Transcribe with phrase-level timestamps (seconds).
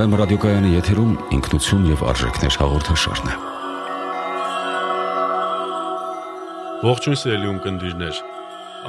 [0.00, 3.34] Վեմ ռադիոկայանի եթերում ինքնություն եւ արժեքներ հաղորդաշարն է։
[6.86, 8.20] Ողջույն սիրելի ունկնդիրներ։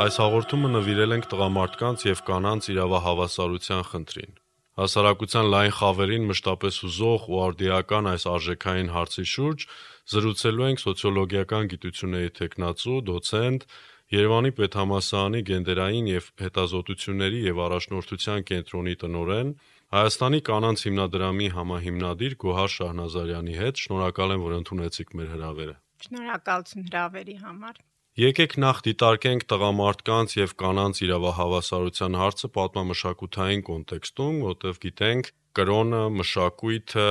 [0.06, 4.32] Այս հաղորդումը նվիրել ենք տղամարդկանց եւ կանանց իրավահավասարության խնդրին։
[4.80, 9.68] Հասարակության լայն խավերին մշտապես հուզող ու արդիական այս արժեքային հարցի շուրջ
[10.16, 13.68] զրուցելու ենք սոցիոլոգիական գիտությունների տեխնացու, դոցենտ,
[14.12, 19.54] Երևանի Պետհամասարանի գենդերային եւ հետազոտությունների եւ առաջնորդության կենտրոնի տնօրեն
[19.92, 25.74] Հայաստանի կանանց հիմնադրամի համահիմնադիր Գոհար Շահնազարյանի հետ։ Շնորհակալ եմ, որ ընդունեցիք մեր հրավերը։
[26.06, 27.82] Շնորհակալություն հրավերի համար։
[28.22, 37.08] Եկեք նախ դիտարկենք տղամարդկանց եւ կանանց իրավահավասարության հարցը պատմամշակութային կոնտեքստում, որտեղ գիտենք կրոնը, մշակույթը,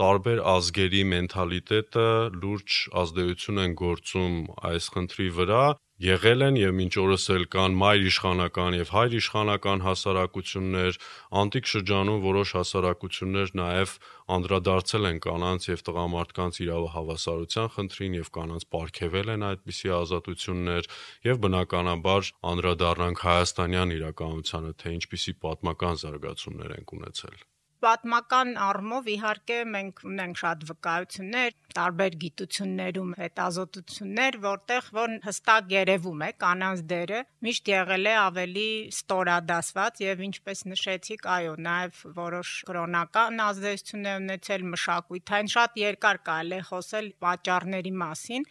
[0.00, 2.08] տարբեր ազգերի մենթալիտետը
[2.40, 4.36] լուրջ ազդեցություն են գործում
[4.72, 5.64] այս խնդրի վրա
[6.02, 10.98] եղել են եւ մինչ օրս էլ կան մայր իշխանական եւ հայր իշխանական հասարակություններ,
[11.42, 13.94] անտիկ շրջանում որոշ հասարակություններ նաեւ
[14.36, 20.90] անդրադարձել են կանանց եւ տղամարդկանց իրավահավասարության խնդրին եւ կանանց ապարգևել են այդպիսի ազատություններ
[21.30, 27.51] եւ բնականաբար անդրադառնանք հայաստանյան իրականությանը, թե ինչպիսի պատմական զարգացումներ են ունեցել
[27.82, 36.30] պատմական առումով իհարկե մենք ունենք շատ վկայություններ, տարբեր գիտություններում հետազոտություններ, որտեղ որ հստակ երևում է
[36.44, 44.22] կանանց դերը միշտ եղել է ավելի ստորադասված եւ ինչպես նշեցիք, այո, նաեւ որոշ կրոնական ազդեցություններ
[44.22, 48.48] ունեցել մշակույթային շատ երկար կարելի է խոսել պատճառների մասին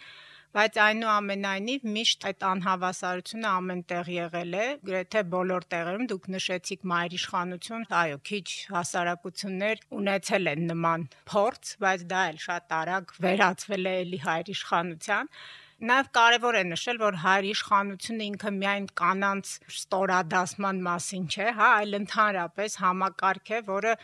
[0.57, 8.19] բայց այնուամենայնիվ միշտ այդ անհավասարությունը ամենտեղ եղել է, գրեթե բոլոր տեղերում դուք նշեցիք մայրիշխանություն, այո,
[8.31, 15.35] քիչ հասարակություններ ունեցել են նման փորձ, բայց դա էլ շատ արագ վերածվել է էլի հայրիշխանության
[15.81, 21.97] Նաև կարևոր է նշել, որ հայր իշխանությունը ինքը միայն կանանց ստորադասման մասին չէ, հա, այլ
[21.97, 23.95] ընդհանրապես համակարգ է, որը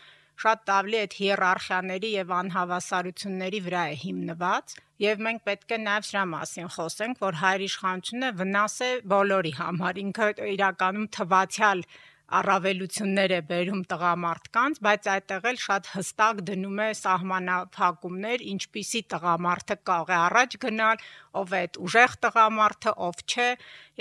[0.44, 6.26] շատ ավելի այդ հիերարխիաների եւ անհավասարությունների վրա է հիմնված եւ մենք պետք է նաեւ սրա
[6.34, 11.84] մասին խոսենք, որ հայր իշխանությունը վնաս է բոլորի համար, ինքը իրականում թվացial
[12.38, 20.12] առավելություններ է բերում տղամարդկանց, բայց այդտեղ էլ շատ հստակ դնում է սահմանափակումներ, ինչպիսի տղամարդը կարող
[20.12, 21.06] է առաջ գնալ,
[21.42, 23.50] ով է այդ ուժեղ տղամարդը, ով չէ,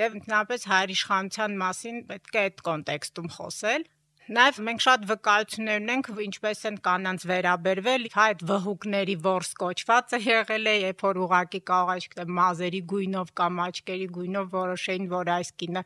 [0.03, 3.87] եւ ընդհանրապես հայր իշխանության մասին պետք է այդ կոնտեքստում խոսել։
[4.27, 10.67] Նաև մենք շատ վկայություններ ունենք, ինչպես են կանանց վերաբերվել, հա այդ վհուկների ворս կոչվածը եղել
[10.67, 15.53] է, երբ որ ուղակի կարող է, չգիտեմ, մազերի գույնով կամ աչկերի գույնով որոշեին, որ այս
[15.63, 15.83] կինը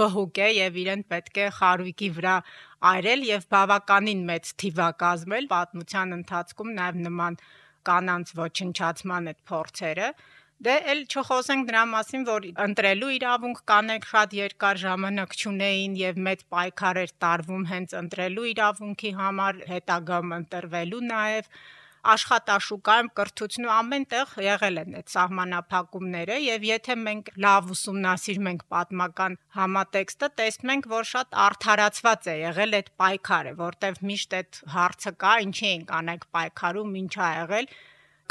[0.00, 2.34] վհուկ է եւ իրեն պետք է խարույկի վրա
[2.90, 7.38] այրել եւ բավականին մեծ թիվա կազմել պատմության ընթացքում նաև նման
[7.86, 10.10] կանանց ոչնչացման այդ փորձերը
[10.64, 16.44] Դե էլ չխոսենք դրա մասին, որ ընտրելու իրավունք կանեք շատ երկար ժամանակ չունեին եւ մեծ
[16.54, 21.50] պայքար էր տարվում հենց ընտրելու իրավունքի համար, հետագամ ընտրվելու նաեւ
[22.12, 29.36] աշխատաշուկայում կրթություն ու ամենտեղ եղել են այդ սահմանափակումները եւ եթե մենք լավ ուսումնասիրում ենք պատմական
[29.58, 35.34] համատեքստը, տեսնում ենք, որ շատ արդարացված է եղել այդ պայքարը, որտեվ միշտ այդ հարցը կա,
[35.50, 37.70] ինչի ենք անեք պայքարում, ինչ ա եղել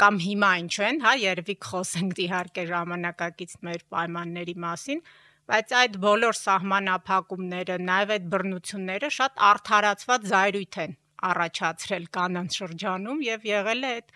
[0.02, 5.02] կամ հիմա ինչ են, հա, երևի կխոսենք իհարկե ժամանակակից մեր պայմանների մասին,
[5.46, 10.96] բայց այդ բոլոր սահմանափակումները, նաև այդ բռնությունները շատ արդարացված զայրույթ են
[11.26, 14.10] առաջացրել կանանց շրջանում եւ եղել է այդ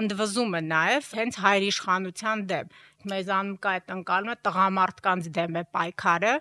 [0.00, 2.72] ընդվզումը նաև հենց հայրիշխանության դեմ։
[3.10, 6.34] Մեզանում կա այդ ընկալումը տղամարդկանց դեմ է պայքարը,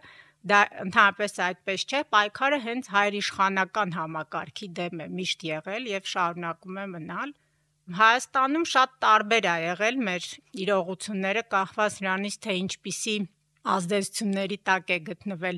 [0.50, 6.85] դա ընդհանրապես այդպես չէ, պայքարը հենց հայրիշխանական համակարգի դեմ է միշտ եղել եւ շարունակում է
[6.95, 7.33] մնալ։
[7.97, 10.25] Հայաստանում շատ տարբեր ա եղել մեր
[10.63, 13.16] իրողությունները կախված նրանից, թե ինչպիսի
[13.75, 15.57] ազդեցությունների տակ է գտնվել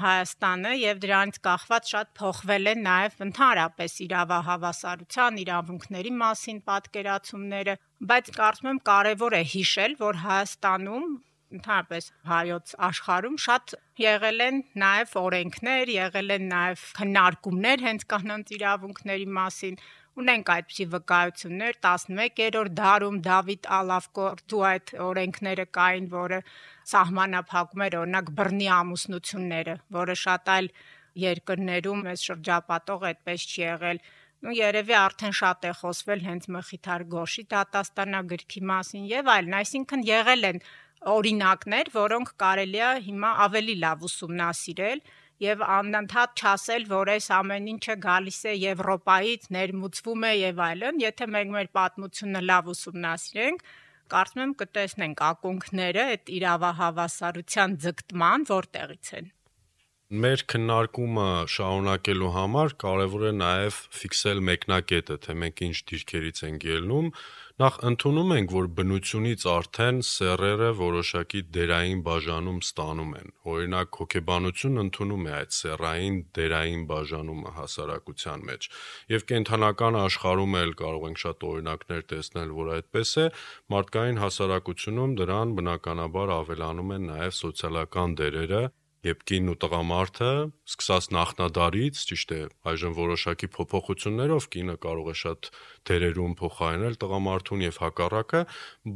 [0.00, 7.74] Հայաստանը եւ դրանից կախված շատ փոխվել են նաեւ ընդհանրապես իրավահավասարության, իրավունքների մասին պատկերացումները,
[8.12, 11.10] բայց կարծում եմ կարեւոր է հիշել, որ Հայաստանում
[11.50, 19.26] ընդհանրապես հայոց աշխարհում շատ եղել են նաև օրենքներ, եղել են նաև քննարկումներ հենց կանանց իրավունքների
[19.40, 19.80] մասին,
[20.20, 26.40] Ունենք այդպիսի վկայություններ 11-րդ դարում Դավիթ Ալավկորտու այդ օրենքները կային, որը
[26.92, 30.72] սահմանափակում էր օրինակ բռնի ամուսնությունները, որը շատ այլ
[31.24, 34.02] երկրներում այս շրջապատող այդպես չի եղել
[34.40, 40.46] ու երևի արդեն շատ է խոսվել հենց Մխիթար Գոշի դատաստանագրքի մասին եւ այլն, այսինքն եղել
[40.50, 40.62] են
[41.14, 45.02] օրինակներ, որոնք կարելի է հիմա ավելի լավ ուսումնասիրել
[45.40, 51.28] եւ անընդհատ չասել, որ այս ամեն ինչը գալիս է Եվրոպայից, ներմուծվում է եւ այլն, եթե
[51.36, 53.66] մենք մեր պատմությունը լավ ուսումնասիրենք,
[54.10, 59.30] կարծում եմ կտեսնենք ակունքները այդ իրավահավասարության ձգտման որտեղից են։
[60.10, 67.12] Մեր քննարկումը շարունակելու համար կարևոր է նաև ֆիքսել մեկնակետը, թե մենք ինչ դիրքերից ենք ելնում։
[67.60, 75.26] Նախ ընդունում ենք, որ բնությունից արդեն սերերը որոշակի դերային բաժանում ստանում են։ Օրինակ, հոգեբանությունը ընդունում
[75.28, 78.70] է այդ սերային դերային բաժանումը հասարակության մեջ։
[79.12, 83.26] Եվ կենթանական աշխարհում էլ կարող ենք շատ օրինակներ տեսնել, որ այդպես է,
[83.76, 88.64] մարդկային հասարակությունում դրան բնականաբար ավելանում են նաև սոցիալական դերերը,
[89.00, 90.30] Եվ կինն ու տղամարդը,
[90.68, 95.48] սկսած նախնադարից, ճիշտ է, այժմ որոշակի փոփոխություններով կինը կարող է շատ
[95.88, 98.42] դերերում փոխարինել տղամարդուն եւ հակառակը,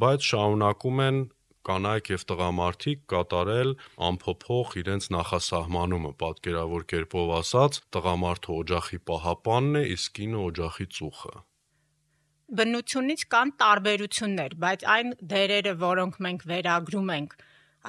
[0.05, 1.23] բայց շարունակում են
[1.65, 3.73] կանայք եւ տղամարդիկ կատարել
[4.11, 11.35] անփոփոխ իրենց նախասահմանումը, պատկերավոր կերպով ասած, տղամարդը օջախի պահապանն է, իսկ կինը օջախի ծուխը
[12.55, 17.37] բնությունից կան տարբերություններ, բայց այն դերերը, որոնք մենք վերագրում ենք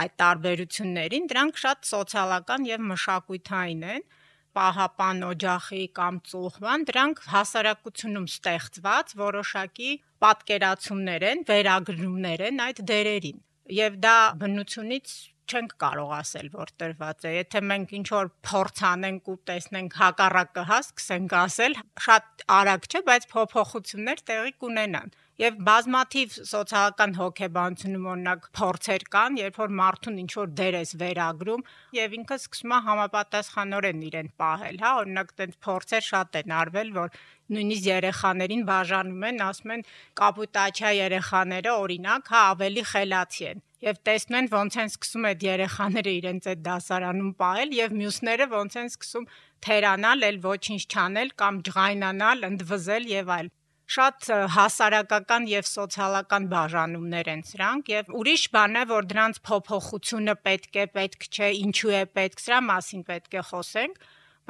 [0.03, 4.07] այդ տարբերություններին, դրանք շատ սոցիալական եւ մշակութային են
[4.55, 9.91] պահապան օջախի կամ ծուխվան, դրանք հասարակությունում ստեղծված որոշակի
[10.25, 13.41] պատկերացումներ են, վերագրումներ են այդ դերերին։
[13.75, 15.15] Եվ դա բնությունից
[15.45, 20.63] չենք կարող ասել, որ տրված է։ Եթե մենք ինչ որ փորձ անենք ու տեսնենք հակառակը
[20.71, 28.45] հա, սկսենք ասել, շատ արագ չէ, բայց փոփոխություններ տեղի կունենան եւ բազմաթիվ սոցիալական հոգեբանությունում օրինակ
[28.55, 31.65] փորձեր կան, երբ որ մարդուն ինչ որ դեր ես վերագրում
[31.97, 37.19] եւ ինքը սկսում է համապատասխանորեն իրեն պահել, հա, օրինակ այդպես փորձեր շատ են արվել, որ
[37.55, 39.83] նույնիսկ երեխաներին բաժանում են, ասում են
[40.23, 46.11] կապուտաչիա երեխաները օրինակ, հա, ավելի խելացի են եւ տեսնում են ոնց են սկսում այդ երեխաները
[46.15, 49.27] իրենց այդ դասարանում պահել եւ մյուսները ոնց են սկսում
[49.67, 53.51] թերանալ, էլ ոչինչ չանել կամ ջղայնանալ, ընդվզել եւ այլ
[53.85, 60.79] շատ հասարակական եւ սոցիալական բաժանումներ են սրանք եւ ուրիշ բան է որ դրանց փոփոխությունը պետք
[60.81, 63.99] է պետք չէ ինչու է պետք սրա մասին պետք է խոսենք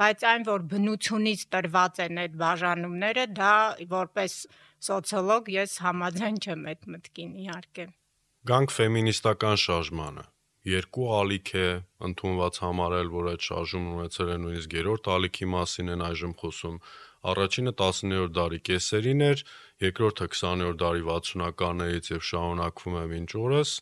[0.00, 3.52] բայց այն որ բնությունից տրված են այդ բաժանումները դա
[3.92, 4.38] որպես
[4.88, 7.86] սոցիոլոգ ես համաձայն չեմ այդ մտքին իհարկե
[8.46, 10.26] Գանք ֆեմինիստական շարժմանը
[10.66, 11.66] երկու ալիք է
[12.08, 16.80] ընդունված համարել, որ այդ շարժումն ունեցել է նույնիսկ երրորդ ալիքի մասին են այժմ խոսում
[17.32, 19.44] Առաջինը 19-րդ դարի կեսերին էր,
[19.86, 23.72] երկրորդը 20-րդ դարի 60-ականներից եւ շարունակվում է մինչ օրս։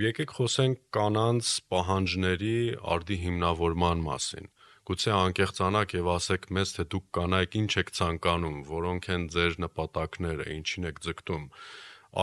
[0.00, 2.56] Եկեք խոսենք կանանց պահանջների
[2.94, 4.50] արդի հիմնավորման մասին։
[4.90, 10.46] Գուցե անկեղծանաք եւ ասեք մեզ, թե դուք կանայք ինչ եք ցանկանում, որոնք են ձեր նպատակները,
[10.56, 11.44] ինչին եք ձգտում։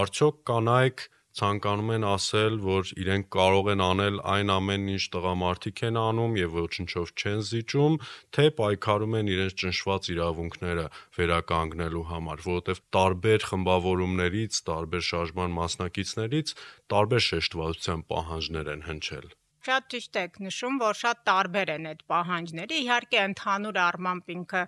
[0.01, 1.04] Արդյոք կանայք
[1.39, 6.57] ցանկանում են ասել, որ իրենք կարող են անել այն ամենն, ինչ տղամարդիկ են անում եւ
[6.57, 7.98] ոչնչով չեն զիջում,
[8.38, 10.86] թե պայքարում են իրենց ճնշված իրավունքները
[11.18, 16.56] վերականգնելու համար, որովհետեւ տարբեր խմբավորումներից, տարբեր շարժման մասնակիցներից
[16.95, 19.28] տարբեր շեշտվածության պահանջներ են հնչել
[19.68, 24.62] շատ ճիշտ եք նշում, որ շատ տարբեր են այդ պահանջները։ Իհարկե ընդհանուր առմամբ ինքը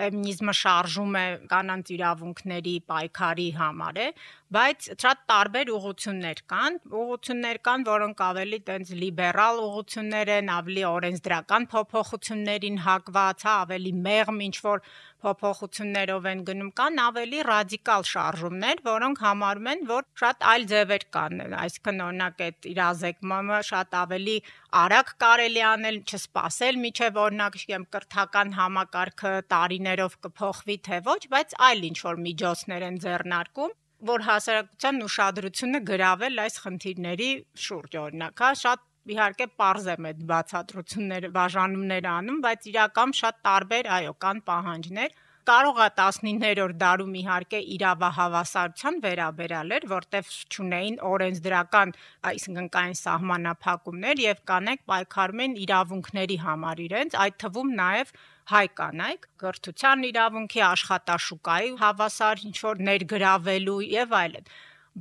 [0.00, 4.06] ֆեմինիզմը շարժում է կանանց իրավունքների պայքարի համար է,
[4.54, 11.68] բայց շատ տարբեր ուղություններ կան, ուղություններ կան, որոնք ավելի տենց լիբերալ ուղություններ են, ավելի օրենսդրական
[11.74, 14.84] փոփոխություններին հակված, հա, ավելի մեղմ ինչ որ
[15.24, 21.44] փոփոխություններով են գնում, կան ավելի ռադիկալ շարժումներ, որոնք համարում են, որ շատ այլ ձևեր կան,
[21.64, 24.36] այսինքն օրինակ այդ իրազեկումը շատ ավելի
[24.84, 31.88] արագ կարելի անել, չսպասել, միջև օրինակ իմ կրթական համակարգը տարիներով կփոխվի թե ոչ, բայց այլ
[31.90, 37.28] ինչ որ միջոցներ են ձեռնարկում որ հասարակության ուշադրությունը գրավել այս խնդիրների
[37.66, 38.82] շուրջ օրինակ, հա, շատ
[39.12, 45.80] իհարկե པարզ եմ այդ բացատրությունները, բաժանումները անում, բայց իրական շատ տարբեր, այո, կան պահանջներ կարող
[45.84, 51.92] է 19-րդ դարում իհարկե իրավահավասարության վերաբերալ էր, որտեվ ճունեին օրենսդրական,
[52.30, 58.14] այսինքն կային սահմանափակումներ եւ կանեք պայքարում են իրավունքների համար իրենց, այդ թվում նաեւ
[58.54, 64.48] հայ կանայք գրթության իրավունքի աշխատաշուկայի հավասար ինչ որ ներգրավելու եւ այլն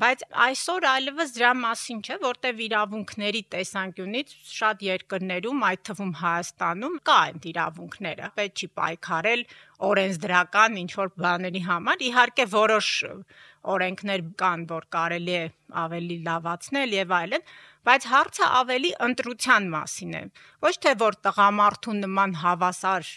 [0.01, 7.17] բայց այսօր այլևս դրա մասին չէ, որտեվ իրավունքների տեսանկյունից շատ երկրներում, այդ թվում Հայաստանում, կա
[7.25, 9.43] այդ իրավունքները։ Պետք չի պայքարել
[9.89, 12.89] օրենսդրական ինչ որ բաների համար։ Իհարկե որոշ
[13.73, 15.43] օրենքներ կան, որ կարելի է
[15.83, 17.45] ավելի լավացնել եւ այլն,
[17.85, 20.23] բայց հարցը ավելի ընտրության մասին է։
[20.65, 23.13] Ոչ թե որ տղամարդու նման հավասար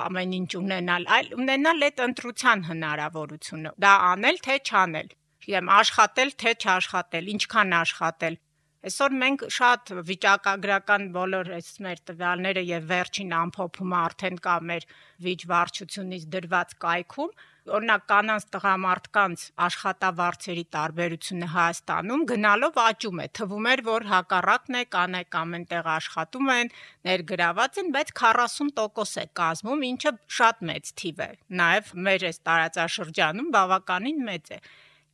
[0.00, 5.12] ամեն ինչ ունենալ, այլ ունենալ այդ ընտրության հնարավորությունը։ Դա անել թե չանել
[5.48, 8.42] գիտեմ, աշխատել թե չաշխատել, ինչքան աշխատել։
[8.84, 14.84] Այսօր մենք շատ վիճակագրական բոլոր այս մեր տվյալները եւ վերջին ամփոփումը արդեն կա մեր
[15.24, 17.32] վիճ վարչությունից դրված կայքում,
[17.64, 25.38] օրինակ կանանց տղամարդկանց աշխատավարձերի տարբերությունը Հայաստանում գնալով աճում է։ Թվում էր, որ հակառակն է, կանայք
[25.40, 26.72] ամենտեղ աշխատում են,
[27.08, 30.12] ներգրաված են, բայց 40% է կազմում, ինչը
[30.44, 31.30] շատ մեծ թիվ է։
[31.64, 34.60] Նաև մեր այս տարածաշրջանում բավականին մեծ է։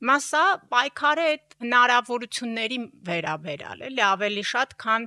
[0.08, 0.42] Մասա
[0.72, 2.78] պայքարը այդ հնարավորությունների
[3.08, 5.02] վերաբերալ էլի ավելի շատ, քան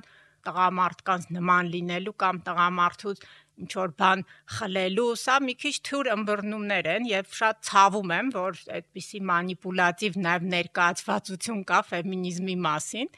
[0.46, 3.24] տղամարդկանց նման լինելու կամ տղամարդուց
[3.64, 4.22] ինչ որ բան
[4.58, 10.48] խլելու, սա մի քիչ թյուր ըմբռնումներ են եւ շատ ցավում եմ, որ այդպիսի մանիպուլատիվ նաեւ
[10.54, 13.12] ներկայացվածություն կա ֆեմինիզմի մասին։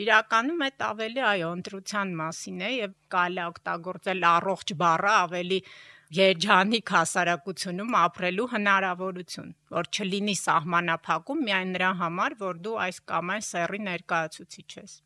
[0.00, 5.58] Իրականում այդ ավելի այո, ընտրության մասին է եւ կարելի է օգտագործել առողջ բառը ավելի
[6.10, 13.44] երջանիկ հասարակությունում ապրելու հնարավորություն, որ չլինի սահմանափակում միայն նրա համար, որ դու այս կամ այն
[13.50, 14.96] սեռի ներկայացուցիչ ես։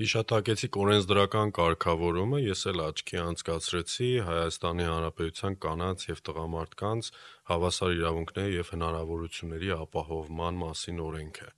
[0.00, 7.10] Հիշատակեցիք օրենսդրական կարգավորումը, ես էլ աչքի անցկացրեցի Հայաստանի Հանրապետության կանանց եւ տղամարդկանց
[7.50, 11.50] հավասար իրավունքների եւ հնարավորությունների ապահովման մասին օրենքը։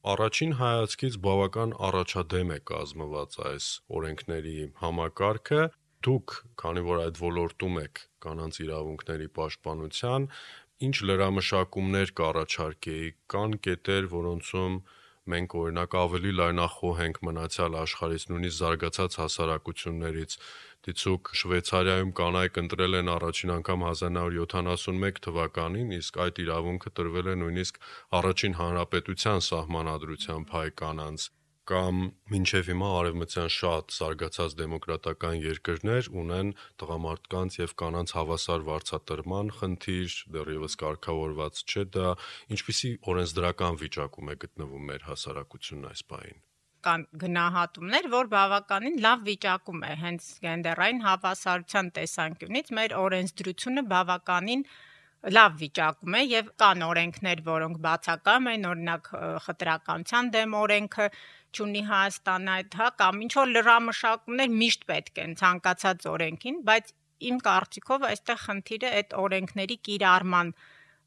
[0.00, 3.66] Առաջին հայացքից բավական առաջադեմ է կազմված այս
[4.00, 5.64] օրենքների համակարգը,
[6.06, 10.26] դուք, քանի որ այդ ոլորտում եք կանանց իրավունքների պաշտպանության,
[10.86, 14.78] ինչ լրամշակումներ կառաջարկեի, կան կետեր, որոնցում
[15.30, 20.36] մենք օրինակ ավելի լայնախոհ ենք մնացյալ աշխարհից, նույնիսկ զարգացած հասարակություններից։
[20.86, 27.82] Դիցուք Շվեյցարիայում կանայք ընտրել են առաջին անգամ 1971 թվականին, իսկ այդ իրավունքը տրվել է նույնիսկ
[28.20, 31.28] առաջին հանրապետության սահմանադրությամբ հայ կանանց
[31.70, 40.18] կամ մինչև հիմա արևմտյան շատ զարգացած դեմոկրատական երկրներ ունեն տղամարդկանց եւ կանանց հավասար վարձատրման խնդիր,
[40.36, 42.12] դեռևս կարգավորված չէ դա,
[42.56, 46.46] ինչպիսի օրենսդրական վիճակում է գտնվում մեր հասարակությունն այս պահին
[46.80, 54.64] կան գնահատումներ, որ բավականին լավ վիճակում է հենց գենդերային հավասարության տեսանկյունից մեր օրենսդրությունը բավականին
[55.36, 59.10] լավ վիճակում է եւ կան օրենքներ, որոնք բացակայում են, օրինակ
[59.46, 61.08] խտրականության դեմ օրենքը,
[61.58, 66.92] ճունի Հայաստանը այդ հա կամ ինչ որ լրամշակումներ միշտ պետք են ցանկացած օրենքին, բայց
[67.30, 70.52] իմ կարծիքով այստեղ խնդիրը այդ օրենքների կիրառման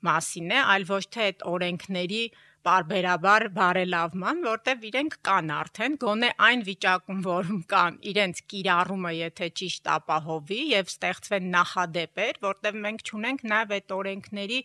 [0.03, 2.23] մասին է, այլ ոչ թե այդ օրենքների
[2.63, 9.89] բարբերաբար բարելավման, որտեվ իրենք կան արդեն, գոնե այն վիճակում, որում կան, իրենց կիրառումը եթե ճիշտ
[9.95, 14.59] ապահովի եւ ստեղծվեն նախադեպեր, որտեվ մենք ճունենք նաեւ այդ օրենքների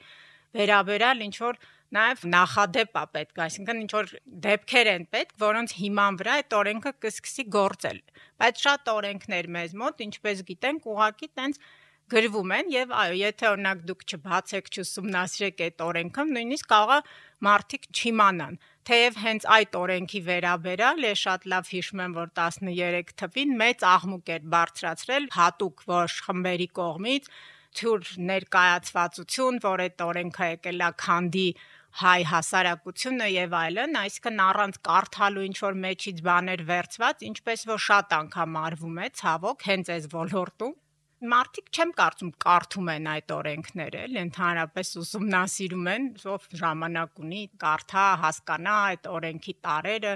[0.59, 1.61] վերաբերալ ինչ որ
[1.97, 4.11] նաև նախադեպ է պետք, այսինքն ինչ որ
[4.47, 8.01] դեպքեր են պետք, որոնց հիման վրա այդ օրենքը կսկսի գործել։
[8.43, 11.61] Բայց շատ օրենքներ մեզ մոտ, ինչպես գիտենք, ուղակի տենց
[12.09, 16.99] գրվում են եւ այո, եթե օրինակ դուք չբացեք, չուսումնասիրեք այդ օրենքը, նույնիսկ կարողա
[17.49, 18.55] մարդիկ չիմանան։
[18.89, 24.33] Թեև հենց այդ օրենքի վերաբերալ է շատ լավ հիշում եմ, որ 13 թվին մեծ աղմուկ
[24.39, 27.29] էր բարձրացրել հատուկ ոչ խմբերի կողմից
[27.79, 31.49] թյուր ներկայացվածություն, որ այդ օրենքը եկել է քանդի
[31.99, 38.13] հայ հասարակությունը եւ այլն, այսինքն առանց կարդալու ինչ որ մեջից բաներ վերծված, ինչպես որ շատ
[38.19, 40.77] անգամ արվում է, ցավոք, հենց այս ոլորտում
[41.19, 48.05] Մարդիկ չեմ կարծում կարդում են այդ օրենքները, էլ ընդհանրապես ուսումնասիրում են, ով ժամանակ ունի, կարդա,
[48.23, 50.13] հասկանա այդ օրենքի տարերը,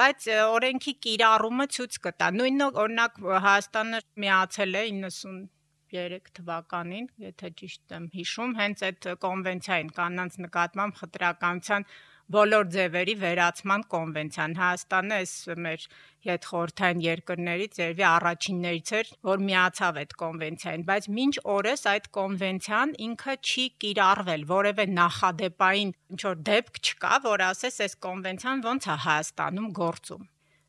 [0.00, 0.26] բայց
[0.56, 5.46] օրենքի կիրառումը ցույց կտա։ Նույն օրինակ Հայաստանը միացել է 90
[5.94, 11.88] 3 թվականին, եթե ճիշտ եմ հիշում, հենց այդ կոնվենցիային կանանց նկատմամբ խտրականության
[12.28, 15.30] բոլոր ձևերի վերացման կոնվենցիան Հայաստանը էս
[15.64, 15.84] մեր
[16.28, 22.92] հետ խորթային երկրներից երևի առաջիններից էր, որ միացավ այդ կոնվենցիային, բայց մինչ օրս այդ կոնվենցիան
[23.08, 28.98] ինքը չի կիրառվել, որևէ նախադեպային ինչ որ դեպք չկա, որ ասես այս կոնվենցիան ոնց է
[29.08, 30.28] Հայաստանում գործում։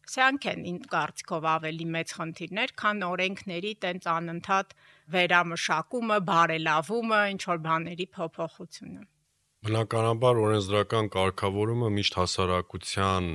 [0.09, 4.71] Սրանք են իմ կարծիքով ավելի մեծ խնդիրներ, քան օրենքների տենց անընդհատ
[5.15, 9.01] վերամշակումը, բարելավումը, ինչ որ բաների փոփոխությունը։
[9.67, 13.25] Բնականաբար օրենսդրական կարգավորումը միշտ հասարակության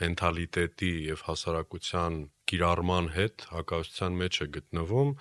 [0.00, 2.16] մենթալիտետի եւ հասարակության
[2.50, 5.12] կիրառման հետ հակասության մեջ է գտնվում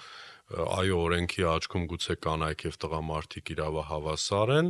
[0.45, 4.67] այո օրենքի աչքում գուցե կանայք եւ տղամարդիկ իրավահավասար են,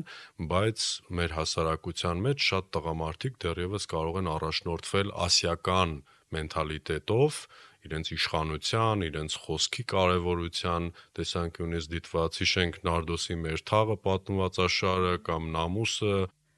[0.51, 0.86] բայց
[1.20, 5.98] մեր հասարակության մեջ շատ տղամարդիկ դեռևս կարող են առաջնորդվել ասիական
[6.36, 7.42] մենթալիտետով,
[7.89, 10.89] իրենց իշխանության, իրենց խոսքի կարևորության
[11.20, 16.15] տեսանկյունից դիտված հիշենք Նարդոսի մեր թաղը պատմված աշարը կամ նամուսը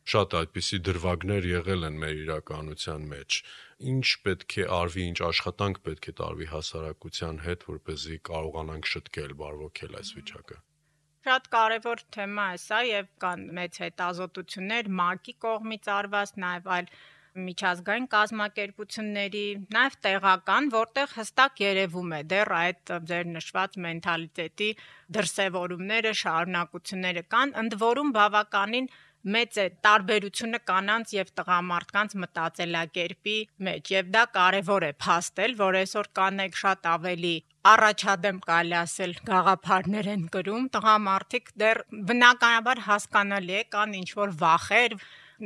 [0.08, 3.40] շատ այդպիսի դրվագներ եղել են մեր իրականության մեջ
[3.92, 10.00] ինչ պետք է արվի ինչ աշխատանք պետք է տարվի հասարակության հետ որպեսզի կարողանանք շտկել բարվոքել
[10.02, 10.58] այս վիճակը
[11.28, 16.88] շատ կարևոր թեմա է սա եւ կան մեծ հետազոտություններ ՄԱԿ-ի կողմից արված, նաեւ այլ
[17.46, 24.70] միջազգային կազմակերպությունների, նաև տեղական, որտեղ հստակ երևում է դեռ այդ ձեր նշված մենթալիտետի
[25.18, 28.90] դրսևորումները, շարունակությունները կան, ընդ որում բավականին
[29.28, 33.36] մեծ է տարբերությունը կանանց եւ տղամարդկանց մտածելակերպի
[33.68, 37.36] մեջ եւ դա կարեւոր է փաստել, որ այսօր կանեք շատ ավելի
[37.68, 44.96] առաջադեմ կարելի ասել գաղափարներ են գրում տղամարդիկ դեռ բնականաբար հասկանալի է կան ինչ որ վախեր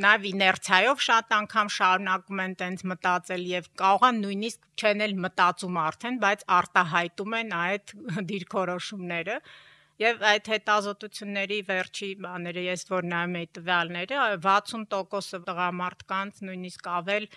[0.06, 6.22] նաև իներցիայով շատ անգամ շարունակում են տենց մտածել եւ կարողան նույնիսկ չեն էլ մտածում արդեն,
[6.24, 7.96] բայց արտահայտում են այդ
[8.32, 9.38] դիրքորոշումները
[10.02, 17.28] Եվ այդ հետազոտությունների վերջի բաները, ես որ նայում եի տվյալները, 60% տղամարդկանց նույնիսկ ավել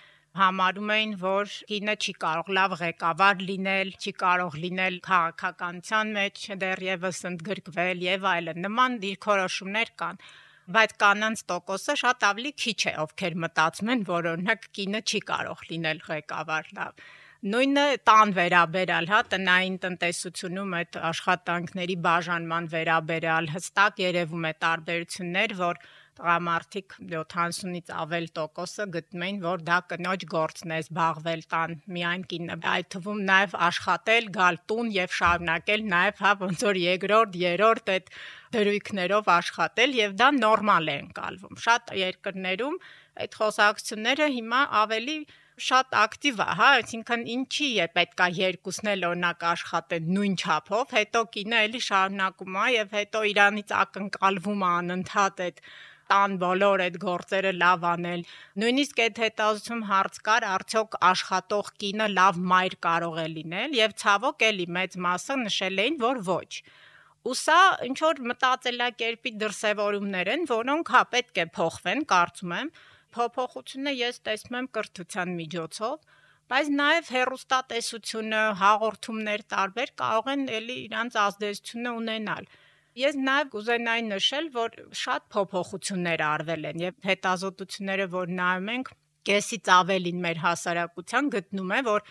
[0.41, 7.21] համարում էին, որ կինը չի կարող լավ ղեկավար լինել, չի կարող լինել քաղաքականության մեջ դեռևս
[7.31, 10.25] ընդգրկվել եւ այլն։ Նման դիրքորոշումներ կան
[10.76, 15.68] բայց կանանց տոկոսը շատ ավելի քիչ է, ովքեր մտածում են, որ օրինակ կինը չի կարող
[15.71, 17.04] լինել ղեկավար լավ
[17.44, 25.83] նույնը տան վերաբերալ, հա, տնային տնտեսությունում այդ աշխատանքների բաժանման վերաբերալ հստակ երևում է տարբերություններ, որ
[26.18, 32.59] տղամարդիկ 70-ից ավել տոկոսը գտնում են, որ դա կնոջ գործն է զբաղվել տան միայն կինը։
[32.75, 38.12] Այդ թվում նաև աշխատել, գալ տուն եւ շարունակել նաև հա ոնց որ երկրորդ, երրորդ այդ
[38.54, 42.76] դրույքներով աշխատել եւ դա նորմալ է ընկալվում։ Շատ երկրներում
[43.25, 45.18] այդ խոսակցությունները հիմա ավելի
[45.54, 51.23] շատ ակտիվ է, հա, այսինքն ինչի է պետքա երկուսն էլ օրինակ աշխատեն նույն չափով, հետո
[51.37, 55.62] կինը էլի շարունակում է եւ հետո իրանից ակնկալվում է անընդհատ այդ
[56.13, 58.25] տան բոլոր այդ գործերը լավ անել։
[58.63, 64.49] Նույնիսկ այդ հետազոտում հարց կար, արդյոք աշխատող կինը լավ մայր կարող է լինել եւ ցավոք
[64.49, 66.51] էլի մեծ մասը նշել էին, որ ոչ։
[67.25, 72.69] Ու սա ինչ որ մտածելակերպի դրսևորումներ են, որոնք հա պետք է փոխվեն, կարծում եմ,
[73.17, 75.97] փոփոխությունը ես տեսնում եմ կրթության միջոցով,
[76.53, 82.51] բայց նաև հերոստատեսությունը, հաղորդումներ տարբեր կարող են էլի իրանց ազդեցությունը ունենալ։
[82.95, 88.93] Ես նաև կուզենայի նշել, որ շատ փոփոխություններ արվել են եւ հետազոտությունները, որ նայում ենք,
[89.31, 92.05] կեսից ավելին մեր հասարակության գտնում է, որ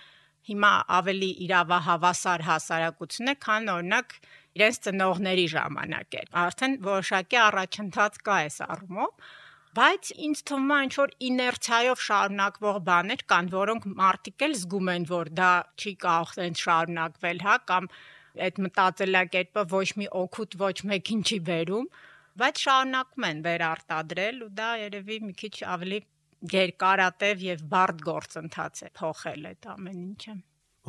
[0.50, 4.18] հիմա ավելի իրավահավասար հասարակություն է, քան օրինակ
[4.60, 9.32] իրենց ծնողների ժամանակ էր։ Արդեն որոշակի առաջընթաց կա այս առումով
[9.74, 15.08] բայց ինձ թվում է ինչ որ իներցիայով շարունակվող բաներ կան, որոնք մարդիկ էլ զգում են,
[15.10, 17.88] որ դա չի կարող այնց շարունակվել, հա, կամ
[18.48, 21.88] այդ մտածելակերպը ոչ մի օգուտ ոչ մեկին չի բերում,
[22.42, 26.00] բայց շարունակում են վերարտադրել ու դա երևի մի քիչ ավելի
[26.54, 30.34] երկարատև եւ բարդ գործընթաց է փոխել այդ ամեն ինչը։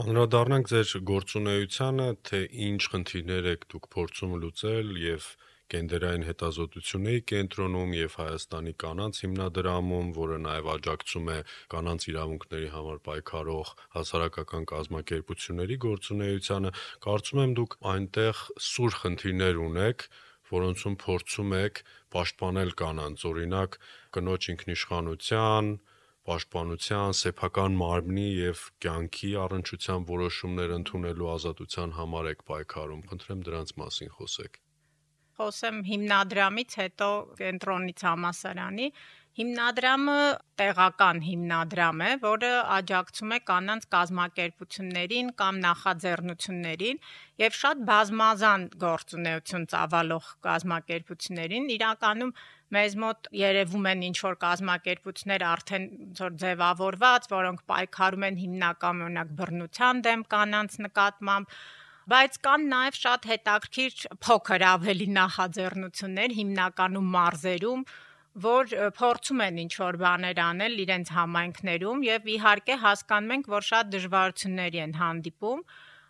[0.04, 5.28] Անդրադառնանք ձեր գործունեությանը, թե ինչ խնդիրներ եք դուք փորձում լուծել եւ
[5.72, 11.38] գենդերային հետազոտությունների կենտրոնում եւ Հայաստանի կանանց հիմնադրամում, որը նաեւ աջակցում է
[11.74, 16.74] կանանց իրավունքների համար պայքարող հասարակական կազմակերպությունների գործունեությանը,
[17.06, 20.06] կարծում եմ դուք այնտեղ սուր խնդիրներ ունեք,
[20.54, 21.82] որոնցում փորձում եք
[22.14, 23.78] պաշտպանել կանանց, օրինակ
[24.18, 25.72] կնոջ ինքնիշխանության,
[26.28, 34.14] պաշտպանության, սեփական մարմնի եւ կյանքի առնչության որոշումներ ընդունելու ազատության համար եք պայքարում։ Խնդրեմ դրանց մասին
[34.18, 34.63] խոսեք
[35.38, 37.10] խոսեմ հիմնադրամից, հետո
[37.42, 38.88] կենտրոնից համասարանի։
[39.34, 40.18] Հիմնադրամը
[40.60, 47.00] տեղական հիմնադրամ է, որը աջակցում է կանանց կազմակերպություններին կամ նախաձեռնություններին
[47.42, 52.34] եւ շատ բազմազան գործունեություն ծավալող կազմակերպություններին իրականում
[52.78, 55.84] մեզ մոտ երևում են ինչ որ կազմակերպություններ արդեն
[56.22, 61.58] որ ձևավորված, որոնք պայքարում են հիմնական օրինակ բռնության դեմ կանանց նկատմամբ
[62.12, 67.84] բայց կան նաև շատ հետաքրքիր փոքր ավելի նախաձեռնություններ հիմնականում մարզերում,
[68.44, 73.90] որ փորձում են ինչ որ բաներ անել իրենց համայնքներում եւ իհարկե հասկանում ենք, որ շատ
[73.94, 75.62] դժվարությունների են հանդիպում,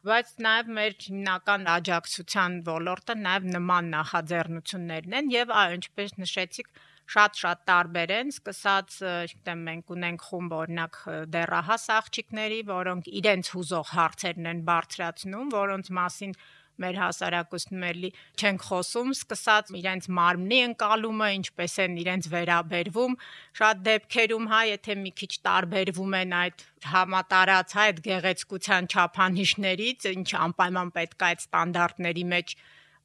[0.09, 6.69] բայց նաև մեր հիմնական աջակցության ոլորտը նաև նման նախաձեռնություններն են եւ այ ինչպես նշեցիք
[7.13, 10.99] շատ-շատ տարբեր են, սկսած, չգիտեմ, մենք ունենք խումբ օրինակ
[11.35, 16.37] դեռահաս աղջիկների, որոնք իրենց հուզող հարցերն են բարձրացնում, որոնց մասին
[16.83, 23.17] մեր հասարակությունում էլի չենք խոսում, սկսած իրենց մարմնի ընկալումը, ինչպես են իրենց վերաբերվում,
[23.61, 26.65] շատ դեպքերում հա, եթե մի քիչ տարբերվում են այդ
[26.95, 32.57] համատարած հա այդ գեղեցկության չափանիշներից, ինչ անպայման պետք է այդ ստանդարտների մեջ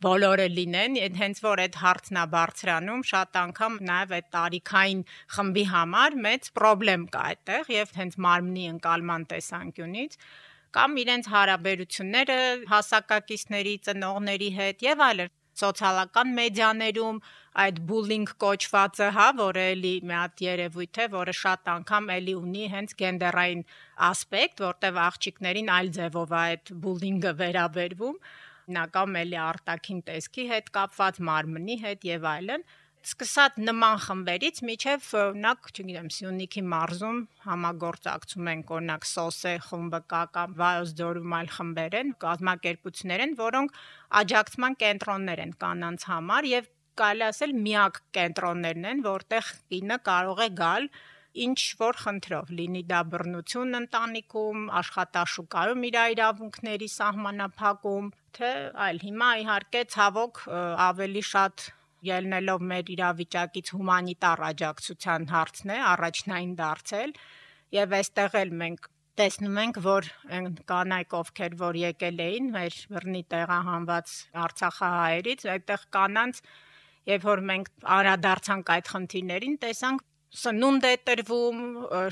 [0.04, 5.02] բոլորը լինեն, հենց որ այդ հարցն է բարձրանում, շատ անգամ նաև այդ տարիքային
[5.38, 10.16] խմբի համար մեծ խնդրեմ կա այդտեղ եւ հենց մարմնի ընկալման տեսանկյունից
[10.78, 17.18] կամ իրենց հարաբերությունները հասակակիցների, ծնողների հետ եւ այլն սոցիալական մեդիաներում
[17.64, 22.68] այդ bullying կոչվածը, հա, որը էլի մի հատ երևույթ է, որը շատ անգամ էլի ունի
[22.76, 23.64] հենց գենդերային
[24.10, 28.22] ասպեկտ, որտեղ աղջիկներին այլ ձևով է այդ bullying-ը վերաբերվում,
[28.76, 35.68] նական էլի արտաքին տեսքի հետ կապված, մարմնի հետ եւ այլն սկսած նման խմբերից միջև օրինակ,
[35.72, 42.12] չգիտեմ, Սյունիքի մարզում համագործակցում են օրինակ Սոսե խումբը կա կամ Վայոց ձորում այլ խմբեր են,
[42.26, 43.80] կազմակերպություններ են, որոնք
[44.20, 46.68] աջակցման կենտրոններ են կանանց համար եւ
[47.00, 50.92] կարելի ասել միակ կենտրոններն են, որտեղ կինը կարող է գալ
[51.46, 58.52] ինչ որ խնդրով լինի դա բռնություն ընտանիքում, աշխատաշուկայում իր իրավունքների սահմանափակում, թե
[58.86, 60.44] այլ հիմա իհարկե ցավոք
[60.90, 61.66] ավելի շատ
[62.10, 67.14] ելնելով մեր իրավիճակից հումանիտար աջակցության հարցն է առաջնային դարձել
[67.80, 70.06] եւ այստեղ էլ մենք տեսնում ենք, որ
[70.70, 74.14] կանայք, ովքեր որ եկել էին մեր բռնի տեղահանված
[74.46, 76.42] Արցախահայերից, այդտեղ կանանց
[77.10, 81.62] Երբ որ մենք անդրադարձանք այդ խնդիրներին, տեսանք սնունդ է տրվում,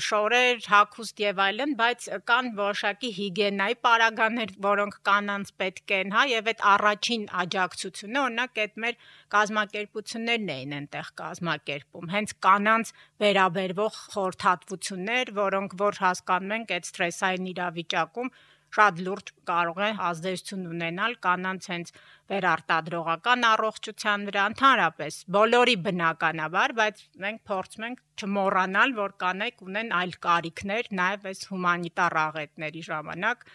[0.02, 6.50] շորեր, հագուստ եւ այլն, բայց կան որոշակի հիգիենայի պարագաներ, որոնք կանանց պետք են, հա, եւ
[6.52, 8.98] այդ առաջին աջակցությունը, օրինակ այդ մեր
[9.38, 18.34] կազմակերպություններն էին այնտեղ կազմակերպում, հենց կանանց վերաբերվող խորհրդատվություններ, որոնք որ հասկանում ենք այդ սթրեսային իրավիճակում
[18.76, 21.92] շատ լուրջ կարող է ազդեցություն ունենալ կանանց հենց
[22.32, 30.14] վերարտադրողական առողջության վրա ընդհանրապես բոլորի բնականաբար, բայց մենք փորձում ենք չմոռանալ, որ կանայք ունեն այլ
[30.28, 33.48] կարիքներ, նաև այս հումանիտար աղետների ժամանակ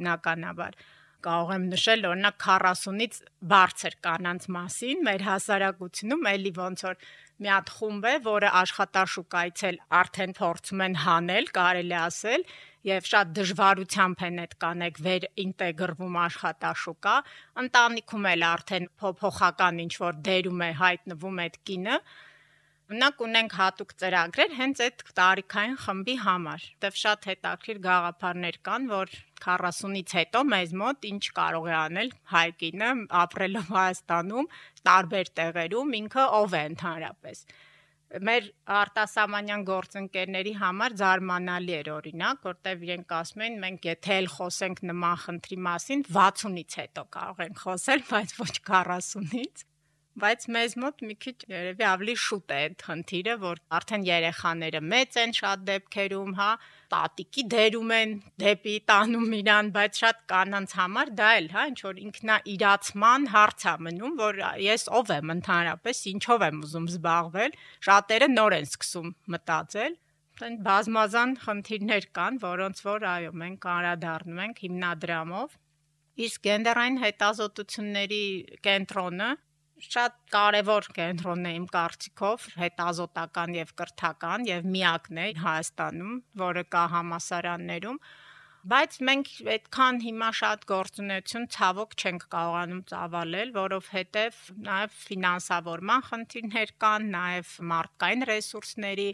[0.00, 0.80] բնականաբար
[1.24, 3.16] կարող եմ նշել օրինակ 40-ից
[3.50, 7.02] բարձր կանանց մասին մեր հասարակությունում էլի ոնց որ
[7.40, 12.44] մի հատ խումբ է, որը աշխատաշուկայից էլ արդեն փորձում են հանել, կարելի ասել,
[12.88, 17.14] եւ շատ դժվարությամբ են այդ կանեք վեր ինտեգրվում աշխատաշուկա,
[17.64, 22.00] ընտանիքում էլ արդեն փոփոխական ինչ որ դերում է հայտնվում այդ կինը,
[22.90, 29.12] Մնակ ունենք հատուկ ծրագրեր հենց այդ տարիքային խմբի համար։ Դեռ շատ հետաքրիր գաղափարներ կան, որ
[29.44, 32.90] 40-ից հետո մեզ մոտ ինչ կարող է անել հայկինը
[33.20, 34.50] ապրելով Հայաստանում,
[34.90, 37.44] տարբեր տեղերում, ինքը ով է ընդհանրապես
[38.18, 44.82] մեր արտասահմանյան գործընկերների համար զարմանալի էր օրինակ, որտեվ իրենք ասում են մենք եթե էլ խոսենք
[44.90, 49.66] նման խնդրի մասին 60-ից հետո կարող ենք խոսել, բայց ոչ 40-ից
[50.18, 55.18] բայց մեզ մոտ մի քիչ երևի ավելի շուտ է այդ խնդիրը, որ արդեն երեխաները մեծ
[55.22, 56.48] են շատ դեպքերում, հա,
[56.94, 62.02] տատիկի դերում են դեպի տանում իրան, բայց շատ կանանց համար դա էլ, հա, ինչ որ
[62.10, 67.58] ինքնա իրացման հարց է մնում, որ ես ով եմ ընդհանրապես, ինչով եմ ուզում զբաղվել,
[67.90, 69.98] շատերը նոր են սկսում մտածել
[70.40, 75.56] այն բազմազան խնդիրներ կան, որոնց որ այո, մենք անդրադառնում ենք հիմնադրամով
[76.24, 78.24] իսկ գենդերային հետազոտությունների
[78.66, 79.28] կենտրոնը
[79.86, 86.84] շատ կարևոր կենտրոնն է իմ կարծիքով, հետազոտական եւ կրթական եւ միակն է Հայաստանում, որը կա
[86.94, 88.00] համասարաններում,
[88.70, 94.40] բայց մենք այդքան հիմա շատ գործունեություն ցավոք չենք կարողանում ծավալել, որովհետեւ
[94.70, 99.08] նաեւ ֆինանսավորման խնդիրներ կան, նաեւ մարդկային ռեսուրսների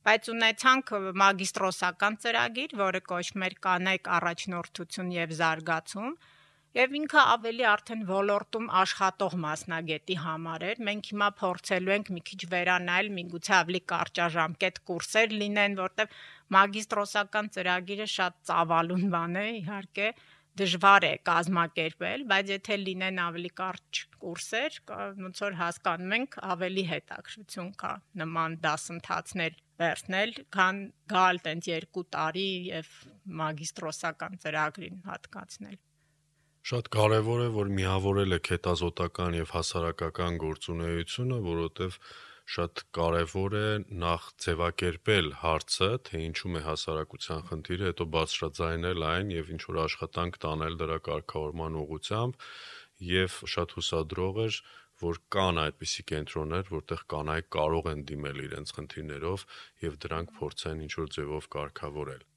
[0.00, 6.14] բայց ունեցանք մագիստրոսական ծրագիր, որը կոչվում էր կանայք առաջնորդություն եւ զարգացում,
[6.70, 12.38] Եվ ինքը ավելի արդեն ոլորտում աշխատող մասնագետի համար էր։ Մենք հիմա փորձելու ենք մի քիչ
[12.52, 16.14] վերանայել, միգուցե ավելի կարճաժամկետ կուրսեր լինեն, որտեղ
[16.56, 20.06] մագիստրոսական ծրագիրը շատ ծավալուն բան է, իհարկե
[20.60, 24.80] դժվար է կազմակերպել, բայց եթե լինեն ավելի կարճ կուրսեր,
[25.26, 32.48] ոնց որ հասկանում ենք, ավելի հետաքրություն կա նման դասընթացներ վերցնել, քան գալ տենց 2 տարի
[32.70, 32.96] եւ
[33.42, 35.80] մագիստրոսական ծրագրին հատկացնել։
[36.60, 41.96] Շատ կարևոր է, որ միավորել եք հետազոտական եւ հասարակական գործունեությունը, որովհետեւ
[42.54, 43.68] շատ կարևոր է
[44.02, 50.38] նախ ձևակերպել հարցը, թե ինչու է հասարակության խնդիրը, հետո բարձրաձայնել այն եւ ինչ որ աշխատանք
[50.44, 52.48] տանել դրա կարգավորման ուղղությամբ
[53.10, 54.60] եւ շատ հուսադրող էր,
[55.00, 59.46] որ կան այդպիսի կենտրոններ, որտեղ կանայք կարող են դիմել իրենց խնդիրներով
[59.86, 62.29] եւ դրանք փորձեն ինչ որ ձևով կարգավորել։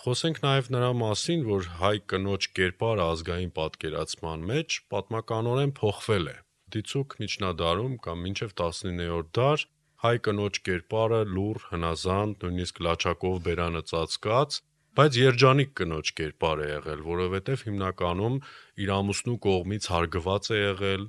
[0.00, 6.36] Խոսենք նաև նրա մասին, որ հայ կնոջ կերպարը ազգային պատկերացման մեջ պատմականորեն փոխվել է։
[6.76, 9.66] Դիցուք միջնադարում կամ մինչև 19-րդ դար
[10.04, 14.58] հայ կնոջ կերպարը լուր, հնազանդ, նույնիսկ լաչակով բերանը ծածկած,
[14.96, 18.40] բայց երջանիկ կնոջ կերպար է եղել, որովհետև հիմնականում
[18.80, 21.04] իր ամուսնու կողմից հարգված է եղել,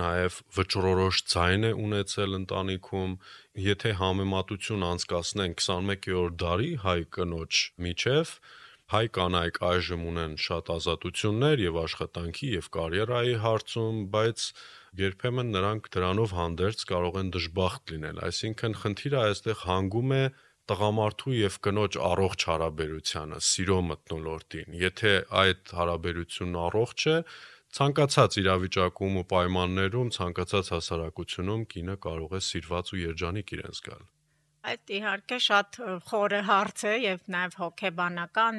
[0.00, 3.12] նաև վճռորոշ ձայն է ունեցել ընտանիքում,
[3.66, 8.34] եթե համեմատություն անցկացնենք 21-րդ դարի հայ կնոջ միջև,
[8.88, 14.44] հայ կանայք այժմ ունեն շատ ազատություններ եւ աշխատանքի եւ կարիերայի հարցում, բայց
[14.98, 20.22] երբեմն նրանք դրանով հանդերձ կարող են դժբախտ լինել։ Այսինքն խնդիրը այստեղ հանգում է
[20.68, 27.16] տղամարդու եւ կնոջ առողջ հարաբերությանը, սիրո մտնոլորտին։ Եթե այդ հարաբերությունն առողջ է,
[27.76, 34.06] ցանկացած իրավիճակում ու պայմաններում, ցանկացած հասարակությունում կինը կարող է սիրված ու երջանիկ իրեն զգալ։
[34.68, 38.56] Այդ իհարկե շատ խորը հարց է եւ նաեւ հոգեբանական,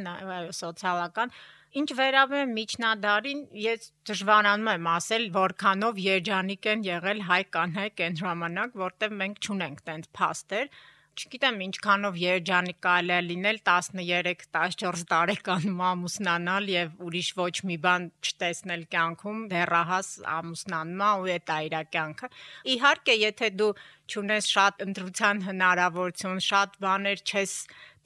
[0.60, 1.34] սոցիալական
[1.78, 8.80] Ինչ վերաբերում միջնադարին, ես դժվարանում եմ ասել, որքանով երջանիկ են եղել հայ կանայք այն ժամանակ,
[8.82, 10.72] որտեղ մենք ճունենք տենց փաստեր,
[11.20, 18.86] չգիտեմ ինչքանով երջանիկ կարելի է լինել 13-14 տարեկանում ամուսնանալ եւ ուրիշ ոչ մի բան չտեսնել
[18.96, 22.32] կյանքում դեռահաս ամուսնանումա ու այդ իր կյանքը
[22.76, 23.72] իհարկե եթե դու
[24.14, 27.54] ճունես շատ ընտրության հնարավորություն շատ բաներ չես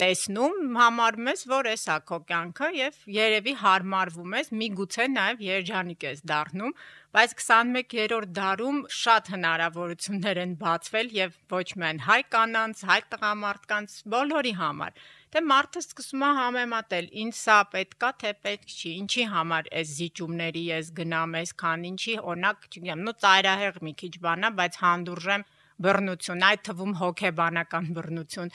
[0.02, 6.24] տեսնում համարում ես որ էսա քո կյանքը եւ երևի հարմարվում ես միգուցե նաեւ երջանիկ ես
[6.34, 6.74] դառնում
[7.14, 14.54] բայց 21-րդ դարում շատ հնարավորություններ են բացվել եւ ոչ միայն հայ կանանց, հայ տղամարդկանց, բոլորի
[14.62, 19.94] համար։ Դե մարդը սկսում է համեմատել, ինձ սա պետքա, թե պետք չի, ինչի համար այս
[20.00, 25.46] զիջումների ես գնամ, այսքան ինչի, օրինակ, չգիտեմ, նո ծայրահեղ մի քիչ բանա, բայց հանդուրժեմ
[25.82, 28.54] բռնություն, այդ թվում հոգեբանական բռնություն։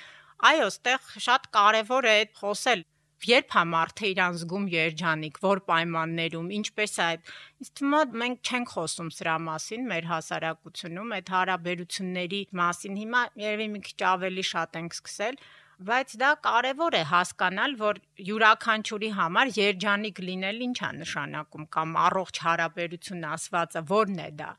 [0.49, 2.87] Այո, ստեղ շատ կարևոր է խոսել
[3.27, 8.51] երբ է մարդը իրան զգում երջանիկ, որ պայմաններում, ինչպես է այդ։ Ինձ թվում է մենք
[8.51, 14.79] չենք խոսում սրա մասին մեր հասարակությունում, այդ հարաբերությունների մասին։ Հիմա երևի մի քիչ ավելի շատ
[14.79, 15.41] ենք սկսել,
[15.89, 22.43] բայց դա կարևոր է հասկանալ, որ յուրաքանչյուրի համար երջանիկ լինել ինչ է նշանակում կամ առողջ
[22.47, 24.51] հարաբերություն ասվածը ո՞րն է դա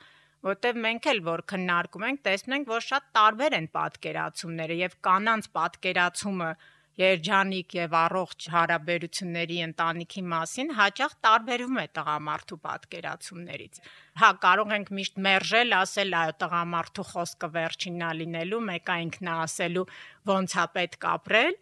[0.47, 5.49] որտեվ մենք էլ որ քննարկում ենք, տեսնում ենք, որ շատ տարբեր են պատկերացումները եւ կանանց
[5.59, 6.51] պատկերացումը
[6.99, 13.79] երջանիկ եւ առողջ հարաբերությունների ընտանիքի մասին հաճախ տարբերվում է տղամարդու պատկերացումներից։
[14.19, 19.37] Հա, կարող ենք միշտ մերժել, ասել, այո, տղամարդու խոսքը վերջինն է լինելու, մեկը ինքն է
[19.45, 19.85] ասելու
[20.33, 21.55] ոնց է պետք ապրել,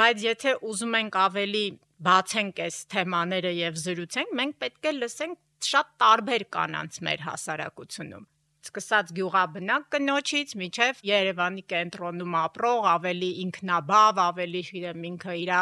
[0.00, 1.64] բայց եթե ուզում ենք ավելի
[2.10, 8.28] բացենք այս թեմաները եւ զրուցենք, մենք պետք է լսենք շատ տարբեր կանանց մեր հասարակությունում
[8.60, 15.52] սկսած գյուղաբնակ կնոջից միջև Երևանի կենտրոնում ապրող, ավելի ինքնաբավ, ավելի իրեմ ինքը իր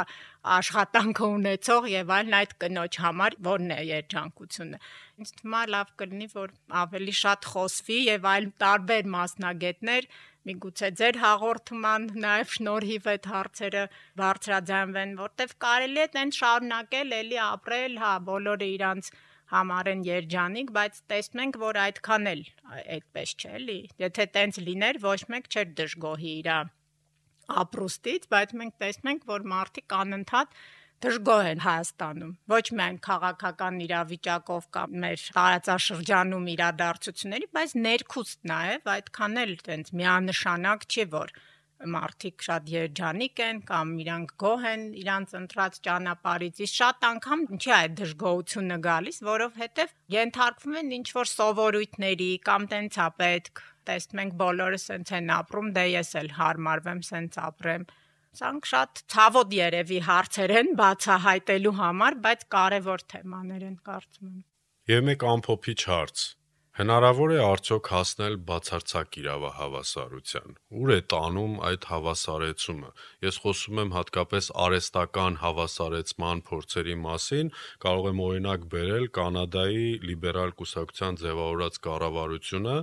[0.54, 4.80] աշխատանքը ունեցող եւ այլն այդ կնոջ համար որն է երջանկությունը։
[5.22, 10.10] Ինձ թվում է լավ կլինի, որ ավելի շատ խոսվի եւ այլ տարբեր մասնագետներ
[10.48, 13.86] միգուցե ձեր հաղորդման նաև շնորհիվ այդ հարցերը
[14.20, 19.10] բարձրաձայնվեն, որտեվ կարելի է տենց շարունակել, էլի ապրել, հա, բոլորը իրանց
[19.52, 22.42] համարեն երջանիկ, բայց տեսնում ենք, որ այդքան էլ
[22.96, 26.50] այդպես չէ, էլի։ Եթե տենց լիներ, ոչ մեկ չէր դժգոհի իր
[27.48, 30.58] ապրուստից, բայց մենք տեսնում ենք, որ մարդիկ անընդհատ
[30.98, 39.42] դժգոհ են Հայաստանում։ Ոչ միայն քաղաքական իրավիճակով կամ մեր տարածաշրջանում իրադարձությունների, բայց ներքուստ նաև այդքան
[39.44, 41.32] էլ տենց միանշանակ չի, որ
[41.86, 47.70] մարդիկ շատ երջանիկ են կամ իրանք գոհ են իրանց ընտրած ճանապարհից։ Իսկ շատ անգամ ինչի
[47.70, 54.34] է այդ դժգոհությունը գալիս, որովհետև ենթարկվում են ինչ որ սովորույթների կամ տենցա պետք։ Տեսնում ենք
[54.42, 57.86] բոլորը սենց են ապրում, դե ես էլ հարմարվեմ սենց ապրեմ։
[58.38, 64.42] Սրանք շատ ցավոտ երևի հարցեր են բացահայտելու համար, բայց կարևոր թեմաներ են կարծում եմ։
[64.88, 66.26] Եվ մեկ ամփոփիչ հարց
[66.78, 72.90] Հնարավոր է արդյոք հասնել բացարձակ իրավահավասարության։ Ուր է տանում այդ հավասարեցումը։
[73.26, 77.50] Ես խոսում եմ հատկապես արեստական հավասարեցման փորձերի մասին,
[77.82, 82.76] կարող եմ օրինակ բերել Կանադայի լիբերալ կուսակցության ձևավորած կառավարությունը,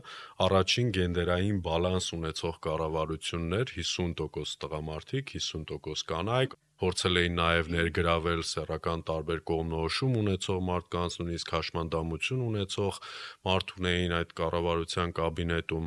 [0.50, 9.42] առաջին գենդերային բալանս ունեցող կառավարություններ 50% տղամարդիկ, 50% կանայք, փորձել էին նաև ներգրավել սեռական տարբեր
[9.50, 13.00] կողմնորոշում ունեցող մարդկանց, նույնիսկ հաշմանդամություն ունեցող
[13.48, 15.86] մարդուն էին այդ կառավարության կաբինետում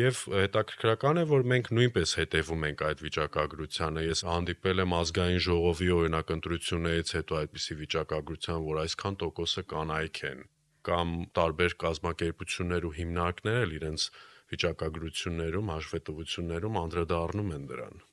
[0.00, 5.90] եւ հետաքրքրական է որ մենք նույնպես հետևում ենք այդ վիճակագրությանը ես հանդիպել եմ ազգային ժողովի
[5.98, 10.42] օրինակ ընտրություններից հետո այդպիսի վիճակագրության որ այսքան տոկոսը կանայք են
[10.84, 14.08] կամ տարբեր կազմակերպություններ ու հիմնարկներ իրենց
[14.54, 18.04] վիճակագրություններում հաշվետվություններում անդրադառնում են դրան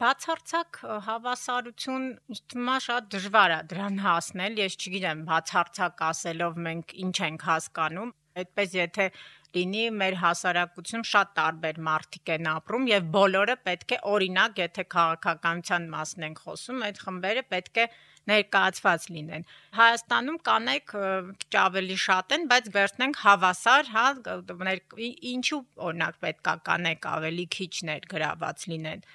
[0.00, 7.44] Բացարձակ հավասարություն է շատ դժվար է դրան հասնել։ Ես չգիտեմ, բացարձակ ասելով մենք ինչ ենք
[7.48, 9.06] հասկանում։ Այդպես եթե
[9.58, 15.88] լինի մեր հասարակությունում շատ տարբեր մարդիկ են ապրում եւ բոլորը պետք է օրինակ, եթե քաղաքականության
[15.92, 17.88] մասն ենք խոսում, այդ խմբերը պետք է
[18.30, 19.48] ներկայացված լինեն։
[19.84, 20.94] Հայաստանում կանայք
[21.68, 24.10] ավելի շատ են, բայց վերցնենք հավասար, հա,
[25.36, 29.10] ինչու օրինակ պետքա կանայք ավելի քիչ ներգրաված լինեն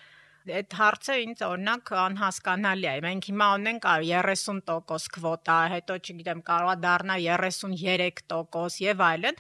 [0.46, 7.16] Այդ հարցը ինձ օրինակ անհասկանալի է։ Մենք հիմա ունենք 30% քվոտա, հետո չգիտեմ, կարողա դառնա
[7.26, 9.40] 33% եւ այլն,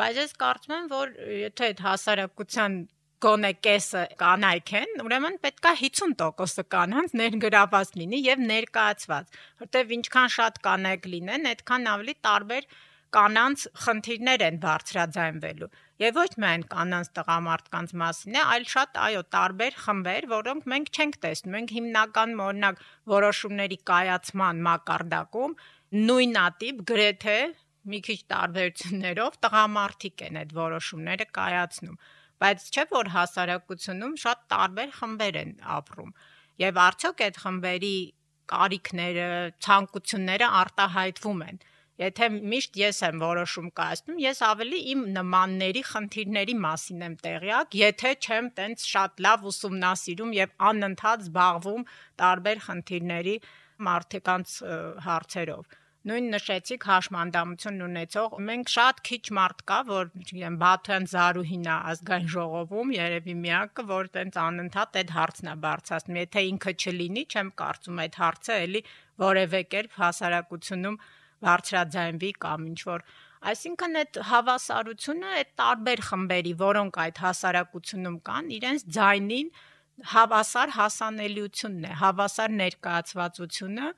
[0.00, 2.76] բայց ես կարծում եմ, որ եթե այդ հասարակության
[3.22, 10.58] գոնե կեսը կանայք են, ուրեմն պետքա 50%-ը կանանց ներգրաված լինի եւ ներկայացված, որտեվ ինչքան շատ
[10.66, 12.66] կանայք լինեն, այդքան ավելի տարբեր
[13.12, 15.70] կանանց խնդիրներ են բարձրաձայնվելու
[16.02, 21.18] եւ ոչ միայն կանանց տղամարդկանց մասին է, այլ շատ այո տարբեր խմբեր, որոնք մենք չենք
[21.24, 25.54] տեսնում։ Մենք հիմնական օրինակ որոշումների կայացման մակարդակում
[26.12, 27.38] նույնատիպ գրեթե
[27.92, 31.96] մի քիչ տարբերություններով տղամարդիկ են այդ որոշումները կայացնում
[32.42, 36.14] բայց չէ որ հասարակությունում շատ տարբեր խմբեր են ապրում
[36.62, 37.96] եւ արդյոք այդ խմբերի
[38.52, 39.28] կարիքները,
[39.66, 41.60] ցանկությունները արտահայտվում են
[42.00, 48.14] Եթե միշտ ես եմ որոշում կայացնում, ես ավելի իմ նմանների խնդիրների մասին եմ տեղյակ, եթե
[48.24, 51.86] չեմ տենց շատ լավ ուսումնասիրում եւ անընդհատ զբաղվում
[52.22, 53.36] տարբեր խնդիրների
[53.88, 54.56] մարդկանց
[55.10, 61.76] հարցերով նույն նշեցիք հաշմանդամություն ունեցող մենք շատ քիչ մարդ կա որ չգիտեմ Բաթյան Զարուհին է
[61.92, 67.52] ազգային ժողովում երևի միակը որ տենց անընդհատ այդ հարցն է բարձրացնում եթե ինքը չլինի չեմ
[67.62, 68.82] կարծում այդ հարցը էլի
[69.22, 70.98] որևէ կերպ հասարակությունում
[71.46, 73.06] բարձրաձայնվի կամ ինչ որ
[73.42, 79.48] Այսինքն այդ հավասարությունը այդ տարբեր խմբերի, որոնք այդ հասարակությունում կան, իրենց ձայնին
[80.12, 83.88] հավասար հասանելիությունն է, հավասար ներկայացվածությունը,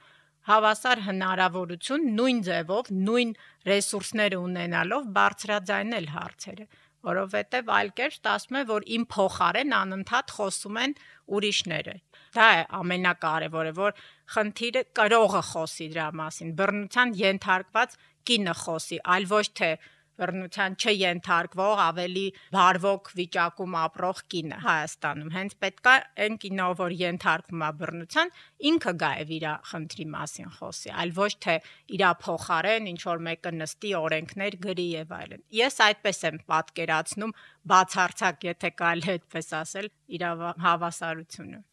[0.48, 3.36] հավասար հնարավորություն նույն ձևով, նույն
[3.68, 6.66] ռեսուրսները ունենալով բարձրաձայնել հարցերը,
[7.04, 10.94] որովհետև այլ կերպ ստացվում է, որ իմ փոխարեն անընդհատ խոսում են
[11.38, 11.94] ուրիշները։
[12.34, 13.98] Դա է ամենակարևորը, որ
[14.34, 19.70] խնդիրը կրողը խոսի դրա մասին, բռնության ենթարկված կինը խոսի, այլ ոչ թե
[20.20, 22.24] բռնության չենթարկվող ավելի
[22.54, 28.32] բարվոք վիճակում ապրող կինը Հայաստանում։ Հենց պետքա այն կինո, որ ենթարկվում է բռնության,
[28.70, 31.58] ինքը գա եւ իր խնդրի մասին խոսի, այլ ոչ թե
[31.98, 37.36] իր փոխարեն ինչ որ մեկը նստի օրենքներ գրի եւ այլն։ Ես այդպես եմ պատկերացնում
[37.74, 40.26] բացարձակ, եթե կարելի այդպես ասել, իր
[40.64, 41.64] հավասարությունը։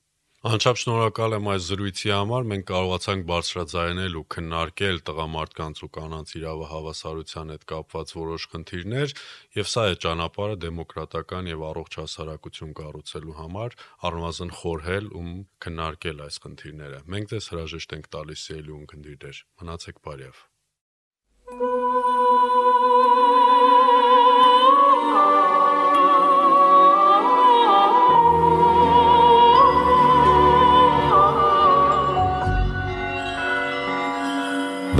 [0.41, 7.54] Անչափ շնորհակալ եմ այս զրույցի համար։ Մենք կարողացանք բարձրաձայնել ու քննարկել տղամարդկանց ու կանանց իրավահավասարության
[7.54, 9.13] հետ կապված որոշ խնդիրներ,
[9.62, 13.77] եւ սա է ճանապարհը դեմոկրատական եւ առողջ հասարակություն կառուցելու համար,
[14.10, 15.27] առնվազն խորհել ու
[15.62, 20.47] քննարկել այս խնդիրները։ Մենք դες հրաժեշտ ենք տալիս ելույթ ունկնդիրներ։ Մնացեք բարյավ։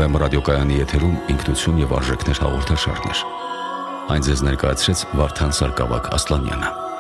[0.01, 3.23] Վեմ ռադիոկայանի եթերում ինքնություն եւ արժեքներ հաղորդաշարներ։
[4.17, 6.90] Այն ձեզ ներկայացրեց Վարդան Սարգսակ Ասլանյանը։